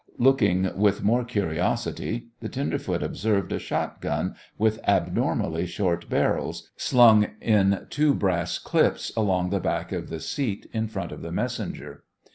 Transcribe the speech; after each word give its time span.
Looking 0.17 0.75
with 0.75 1.03
more 1.03 1.23
curiosity, 1.23 2.29
the 2.39 2.49
tenderfoot 2.49 3.03
observed 3.03 3.51
a 3.51 3.59
shot 3.59 4.01
gun 4.01 4.33
with 4.57 4.79
abnormally 4.87 5.67
short 5.67 6.09
barrels, 6.09 6.71
slung 6.75 7.27
in 7.39 7.85
two 7.91 8.15
brass 8.15 8.57
clips 8.57 9.11
along 9.15 9.51
the 9.51 9.59
back 9.59 9.91
of 9.91 10.09
the 10.09 10.19
seat 10.19 10.65
in 10.73 10.87
front 10.87 11.11
of 11.11 11.21
the 11.21 11.31
messenger. 11.31 12.03